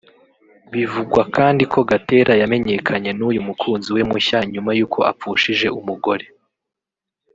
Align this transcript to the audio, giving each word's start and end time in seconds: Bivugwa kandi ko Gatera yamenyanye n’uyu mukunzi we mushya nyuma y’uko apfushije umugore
Bivugwa 0.71 1.21
kandi 1.35 1.63
ko 1.71 1.79
Gatera 1.89 2.33
yamenyanye 2.41 3.11
n’uyu 3.17 3.41
mukunzi 3.47 3.89
we 3.95 4.01
mushya 4.09 4.39
nyuma 4.53 4.71
y’uko 4.77 4.99
apfushije 5.11 5.67
umugore 5.79 6.25